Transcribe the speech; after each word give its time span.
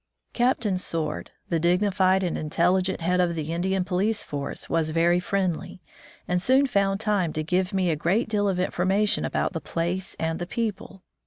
Captain 0.33 0.79
Sword, 0.79 1.29
the 1.49 1.59
dignified 1.59 2.23
and 2.23 2.35
intelli 2.35 2.81
gent 2.81 3.01
head 3.01 3.19
of 3.19 3.35
the 3.35 3.53
Indian 3.53 3.85
police 3.85 4.23
force, 4.23 4.67
was 4.67 4.89
very 4.89 5.19
friendly, 5.19 5.79
and 6.27 6.41
soon 6.41 6.65
found 6.65 6.99
time 6.99 7.31
to 7.33 7.43
give 7.43 7.71
me 7.71 7.91
a 7.91 7.95
great 7.95 8.27
deal 8.27 8.49
of 8.49 8.59
information 8.59 9.23
about 9.23 9.53
the 9.53 9.61
place 9.61 10.15
and 10.19 10.39
the 10.39 10.47
people. 10.47 11.03